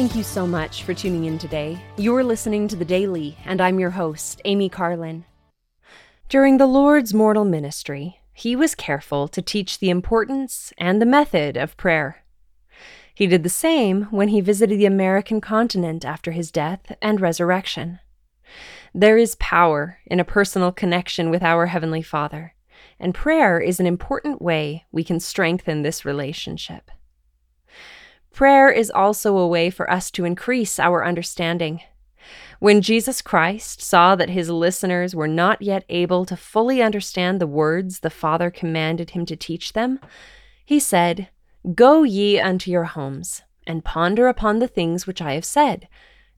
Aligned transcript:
Thank 0.00 0.16
you 0.16 0.22
so 0.22 0.46
much 0.46 0.84
for 0.84 0.94
tuning 0.94 1.26
in 1.26 1.36
today. 1.36 1.78
You're 1.98 2.24
listening 2.24 2.68
to 2.68 2.74
The 2.74 2.86
Daily, 2.86 3.36
and 3.44 3.60
I'm 3.60 3.78
your 3.78 3.90
host, 3.90 4.40
Amy 4.46 4.70
Carlin. 4.70 5.26
During 6.30 6.56
the 6.56 6.66
Lord's 6.66 7.12
mortal 7.12 7.44
ministry, 7.44 8.18
he 8.32 8.56
was 8.56 8.74
careful 8.74 9.28
to 9.28 9.42
teach 9.42 9.78
the 9.78 9.90
importance 9.90 10.72
and 10.78 11.02
the 11.02 11.06
method 11.06 11.58
of 11.58 11.76
prayer. 11.76 12.24
He 13.14 13.26
did 13.26 13.42
the 13.42 13.50
same 13.50 14.04
when 14.04 14.28
he 14.28 14.40
visited 14.40 14.78
the 14.78 14.86
American 14.86 15.38
continent 15.38 16.02
after 16.06 16.30
his 16.30 16.50
death 16.50 16.96
and 17.02 17.20
resurrection. 17.20 17.98
There 18.94 19.18
is 19.18 19.34
power 19.34 19.98
in 20.06 20.18
a 20.18 20.24
personal 20.24 20.72
connection 20.72 21.28
with 21.28 21.42
our 21.42 21.66
Heavenly 21.66 22.00
Father, 22.00 22.54
and 22.98 23.14
prayer 23.14 23.60
is 23.60 23.78
an 23.78 23.86
important 23.86 24.40
way 24.40 24.86
we 24.90 25.04
can 25.04 25.20
strengthen 25.20 25.82
this 25.82 26.06
relationship. 26.06 26.90
Prayer 28.40 28.70
is 28.70 28.90
also 28.90 29.36
a 29.36 29.46
way 29.46 29.68
for 29.68 29.90
us 29.90 30.10
to 30.12 30.24
increase 30.24 30.80
our 30.80 31.04
understanding. 31.04 31.82
When 32.58 32.80
Jesus 32.80 33.20
Christ 33.20 33.82
saw 33.82 34.16
that 34.16 34.30
his 34.30 34.48
listeners 34.48 35.14
were 35.14 35.28
not 35.28 35.60
yet 35.60 35.84
able 35.90 36.24
to 36.24 36.38
fully 36.38 36.80
understand 36.80 37.38
the 37.38 37.46
words 37.46 38.00
the 38.00 38.08
Father 38.08 38.50
commanded 38.50 39.10
him 39.10 39.26
to 39.26 39.36
teach 39.36 39.74
them, 39.74 40.00
he 40.64 40.80
said, 40.80 41.28
Go 41.74 42.02
ye 42.02 42.40
unto 42.40 42.70
your 42.70 42.84
homes, 42.84 43.42
and 43.66 43.84
ponder 43.84 44.26
upon 44.26 44.58
the 44.58 44.68
things 44.68 45.06
which 45.06 45.20
I 45.20 45.34
have 45.34 45.44
said, 45.44 45.86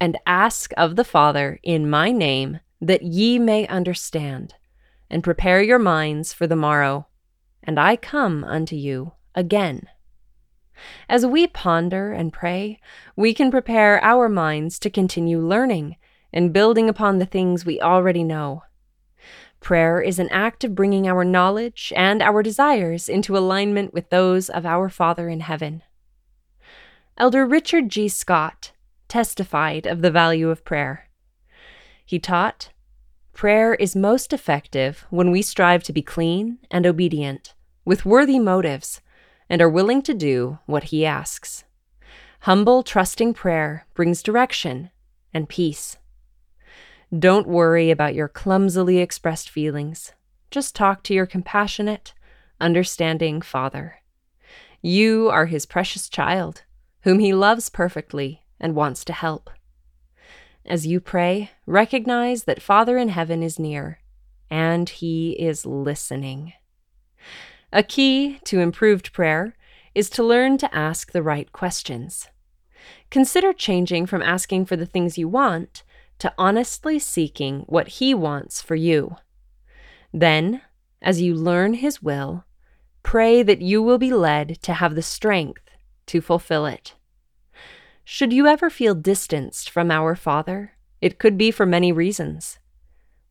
and 0.00 0.18
ask 0.26 0.72
of 0.76 0.96
the 0.96 1.04
Father 1.04 1.60
in 1.62 1.88
my 1.88 2.10
name, 2.10 2.58
that 2.80 3.02
ye 3.02 3.38
may 3.38 3.68
understand, 3.68 4.56
and 5.08 5.22
prepare 5.22 5.62
your 5.62 5.78
minds 5.78 6.32
for 6.32 6.48
the 6.48 6.56
morrow. 6.56 7.06
And 7.62 7.78
I 7.78 7.94
come 7.94 8.42
unto 8.42 8.74
you 8.74 9.12
again. 9.36 9.86
As 11.08 11.24
we 11.24 11.46
ponder 11.46 12.12
and 12.12 12.32
pray, 12.32 12.80
we 13.16 13.34
can 13.34 13.50
prepare 13.50 14.02
our 14.02 14.28
minds 14.28 14.78
to 14.80 14.90
continue 14.90 15.38
learning 15.38 15.96
and 16.32 16.52
building 16.52 16.88
upon 16.88 17.18
the 17.18 17.26
things 17.26 17.64
we 17.64 17.80
already 17.80 18.24
know. 18.24 18.64
Prayer 19.60 20.00
is 20.00 20.18
an 20.18 20.28
act 20.30 20.62
of 20.64 20.74
bringing 20.74 21.08
our 21.08 21.24
knowledge 21.24 21.92
and 21.96 22.20
our 22.20 22.42
desires 22.42 23.08
into 23.08 23.36
alignment 23.36 23.94
with 23.94 24.10
those 24.10 24.50
of 24.50 24.66
our 24.66 24.90
Father 24.90 25.28
in 25.28 25.40
heaven. 25.40 25.82
Elder 27.16 27.46
Richard 27.46 27.88
G. 27.88 28.08
Scott 28.08 28.72
testified 29.08 29.86
of 29.86 30.02
the 30.02 30.10
value 30.10 30.50
of 30.50 30.64
prayer. 30.64 31.08
He 32.04 32.18
taught, 32.18 32.72
Prayer 33.32 33.74
is 33.74 33.96
most 33.96 34.32
effective 34.32 35.06
when 35.10 35.30
we 35.30 35.40
strive 35.40 35.82
to 35.84 35.92
be 35.92 36.02
clean 36.02 36.58
and 36.70 36.84
obedient, 36.86 37.54
with 37.84 38.04
worthy 38.04 38.38
motives, 38.38 39.00
and 39.48 39.60
are 39.60 39.68
willing 39.68 40.02
to 40.02 40.14
do 40.14 40.58
what 40.66 40.84
He 40.84 41.04
asks. 41.04 41.64
Humble, 42.40 42.82
trusting 42.82 43.34
prayer 43.34 43.86
brings 43.94 44.22
direction 44.22 44.90
and 45.32 45.48
peace. 45.48 45.96
Don't 47.16 47.46
worry 47.46 47.90
about 47.90 48.14
your 48.14 48.28
clumsily 48.28 48.98
expressed 48.98 49.48
feelings. 49.48 50.12
Just 50.50 50.74
talk 50.74 51.02
to 51.04 51.14
your 51.14 51.26
compassionate, 51.26 52.12
understanding 52.60 53.40
Father. 53.40 53.96
You 54.82 55.28
are 55.30 55.46
His 55.46 55.64
precious 55.64 56.08
child, 56.08 56.64
whom 57.02 57.18
He 57.18 57.32
loves 57.32 57.68
perfectly 57.68 58.42
and 58.60 58.74
wants 58.74 59.04
to 59.06 59.12
help. 59.12 59.50
As 60.66 60.86
you 60.86 61.00
pray, 61.00 61.50
recognize 61.66 62.44
that 62.44 62.62
Father 62.62 62.96
in 62.98 63.10
heaven 63.10 63.42
is 63.42 63.58
near, 63.58 64.00
and 64.50 64.88
He 64.88 65.32
is 65.32 65.66
listening. 65.66 66.52
A 67.76 67.82
key 67.82 68.38
to 68.44 68.60
improved 68.60 69.12
prayer 69.12 69.56
is 69.96 70.08
to 70.10 70.22
learn 70.22 70.58
to 70.58 70.72
ask 70.72 71.10
the 71.10 71.24
right 71.24 71.50
questions. 71.50 72.28
Consider 73.10 73.52
changing 73.52 74.06
from 74.06 74.22
asking 74.22 74.66
for 74.66 74.76
the 74.76 74.86
things 74.86 75.18
you 75.18 75.26
want 75.26 75.82
to 76.20 76.32
honestly 76.38 77.00
seeking 77.00 77.64
what 77.66 77.88
He 77.98 78.14
wants 78.14 78.62
for 78.62 78.76
you. 78.76 79.16
Then, 80.12 80.62
as 81.02 81.20
you 81.20 81.34
learn 81.34 81.74
His 81.74 82.00
will, 82.00 82.44
pray 83.02 83.42
that 83.42 83.60
you 83.60 83.82
will 83.82 83.98
be 83.98 84.12
led 84.12 84.62
to 84.62 84.74
have 84.74 84.94
the 84.94 85.02
strength 85.02 85.68
to 86.06 86.20
fulfill 86.20 86.66
it. 86.66 86.94
Should 88.04 88.32
you 88.32 88.46
ever 88.46 88.70
feel 88.70 88.94
distanced 88.94 89.68
from 89.68 89.90
our 89.90 90.14
Father, 90.14 90.74
it 91.00 91.18
could 91.18 91.36
be 91.36 91.50
for 91.50 91.66
many 91.66 91.90
reasons. 91.90 92.60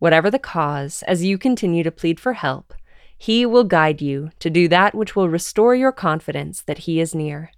Whatever 0.00 0.32
the 0.32 0.40
cause, 0.40 1.04
as 1.06 1.24
you 1.24 1.38
continue 1.38 1.84
to 1.84 1.92
plead 1.92 2.18
for 2.18 2.32
help, 2.32 2.74
he 3.22 3.46
will 3.46 3.62
guide 3.62 4.02
you 4.02 4.30
to 4.40 4.50
do 4.50 4.66
that 4.66 4.96
which 4.96 5.14
will 5.14 5.28
restore 5.28 5.76
your 5.76 5.92
confidence 5.92 6.60
that 6.62 6.78
He 6.78 6.98
is 6.98 7.14
near. 7.14 7.52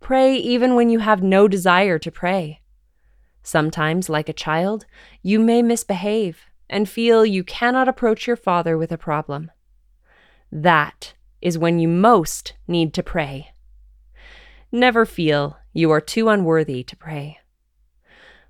Pray 0.00 0.34
even 0.34 0.74
when 0.74 0.90
you 0.90 0.98
have 0.98 1.22
no 1.22 1.46
desire 1.46 2.00
to 2.00 2.10
pray. 2.10 2.62
Sometimes, 3.44 4.08
like 4.08 4.28
a 4.28 4.32
child, 4.32 4.86
you 5.22 5.38
may 5.38 5.62
misbehave 5.62 6.46
and 6.68 6.88
feel 6.88 7.24
you 7.24 7.44
cannot 7.44 7.86
approach 7.86 8.26
your 8.26 8.34
Father 8.34 8.76
with 8.76 8.90
a 8.90 8.98
problem. 8.98 9.52
That 10.50 11.14
is 11.40 11.56
when 11.56 11.78
you 11.78 11.86
most 11.86 12.54
need 12.66 12.92
to 12.94 13.04
pray. 13.04 13.52
Never 14.72 15.06
feel 15.06 15.58
you 15.72 15.92
are 15.92 16.00
too 16.00 16.28
unworthy 16.28 16.82
to 16.82 16.96
pray. 16.96 17.38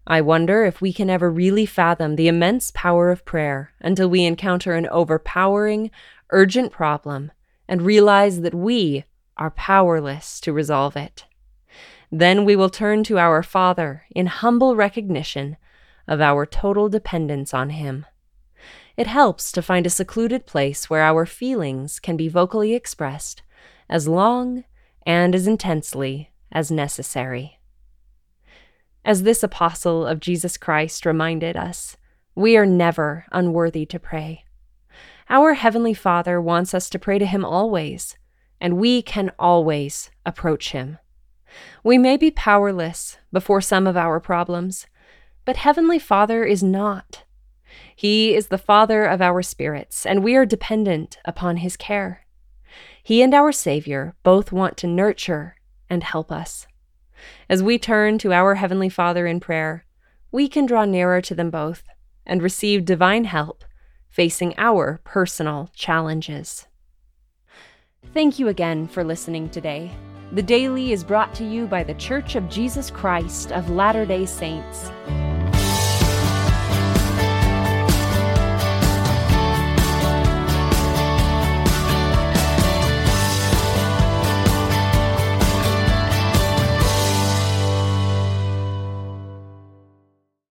I 0.06 0.21
wonder 0.21 0.65
if 0.65 0.81
we 0.81 0.92
can 0.92 1.09
ever 1.09 1.31
really 1.31 1.65
fathom 1.65 2.16
the 2.16 2.26
immense 2.26 2.72
power 2.72 3.10
of 3.10 3.25
prayer 3.25 3.72
until 3.81 4.09
we 4.09 4.25
encounter 4.25 4.75
an 4.75 4.88
overpowering, 4.88 5.92
urgent 6.32 6.72
problem 6.72 7.31
and 7.69 7.82
realize 7.82 8.41
that 8.41 8.54
we 8.54 9.04
are 9.37 9.50
powerless 9.50 10.41
to 10.41 10.53
resolve 10.53 10.97
it. 10.97 11.25
Then 12.10 12.44
we 12.44 12.56
will 12.56 12.69
turn 12.69 13.04
to 13.04 13.19
our 13.19 13.43
Father 13.43 14.04
in 14.15 14.26
humble 14.26 14.76
recognition 14.76 15.56
of 16.06 16.21
our 16.21 16.44
total 16.44 16.88
dependence 16.88 17.54
on 17.54 17.71
Him. 17.71 18.04
It 18.97 19.06
helps 19.06 19.50
to 19.53 19.62
find 19.62 19.87
a 19.87 19.91
secluded 19.91 20.44
place 20.44 20.91
where 20.91 21.03
our 21.03 21.25
feelings 21.25 21.98
can 21.98 22.16
be 22.16 22.28
vocally 22.28 22.75
expressed 22.75 23.42
as 23.88 24.09
long 24.09 24.65
and 25.06 25.34
as 25.34 25.47
intensely 25.47 26.31
as 26.50 26.71
necessary. 26.71 27.59
As 29.04 29.22
this 29.22 29.42
apostle 29.42 30.06
of 30.06 30.21
Jesus 30.21 30.56
Christ 30.56 31.06
reminded 31.06 31.56
us, 31.56 31.97
we 32.34 32.56
are 32.56 32.66
never 32.66 33.26
unworthy 33.32 33.87
to 33.87 33.98
pray. 33.98 34.44
Our 35.32 35.54
Heavenly 35.54 35.94
Father 35.94 36.43
wants 36.43 36.75
us 36.75 36.91
to 36.91 36.98
pray 36.98 37.19
to 37.19 37.25
Him 37.25 37.43
always, 37.43 38.19
and 38.60 38.76
we 38.76 39.00
can 39.00 39.32
always 39.38 40.10
approach 40.26 40.72
Him. 40.72 40.98
We 41.82 41.97
may 41.97 42.19
be 42.19 42.31
powerless 42.31 43.16
before 43.32 43.62
some 43.62 43.87
of 43.87 43.97
our 43.97 44.21
problems, 44.21 44.87
but 45.47 45.56
Heavenly 45.56 45.98
Father 45.98 46.44
is 46.44 46.62
not. 46.62 47.25
He 47.97 48.34
is 48.34 48.48
the 48.48 48.59
Father 48.59 49.06
of 49.06 49.22
our 49.22 49.41
spirits, 49.41 50.04
and 50.04 50.22
we 50.22 50.37
are 50.37 50.44
dependent 50.44 51.16
upon 51.25 51.56
His 51.56 51.78
care. 51.78 52.26
He 53.03 53.22
and 53.22 53.32
our 53.32 53.53
Savior 53.53 54.15
both 54.22 54.53
want 54.53 54.76
to 54.76 54.87
nurture 54.87 55.56
and 55.88 56.04
help 56.04 56.31
us. 56.31 56.66
As 57.48 57.62
we 57.62 57.78
turn 57.78 58.19
to 58.19 58.34
our 58.34 58.56
Heavenly 58.56 58.91
Father 58.91 59.26
in 59.26 59.41
prayer, 59.41 59.87
we 60.31 60.47
can 60.47 60.66
draw 60.66 60.84
nearer 60.84 61.22
to 61.22 61.34
them 61.34 61.48
both 61.48 61.84
and 62.26 62.42
receive 62.42 62.84
divine 62.84 63.25
help 63.25 63.65
facing 64.12 64.55
our 64.59 65.00
personal 65.05 65.71
challenges. 65.75 66.69
Thank 68.12 68.39
you 68.39 68.49
again 68.49 68.87
for 68.87 69.03
listening 69.03 69.49
today. 69.49 69.91
The 70.33 70.43
Daily 70.43 70.93
is 70.93 71.03
brought 71.03 71.34
to 71.37 71.45
you 71.45 71.67
by 71.67 71.83
The 71.83 71.95
Church 71.95 72.37
of 72.37 72.49
Jesus 72.49 72.91
Christ 72.91 73.53
of 73.53 73.71
Latter 73.71 74.05
day 74.05 74.27
Saints. 74.27 74.91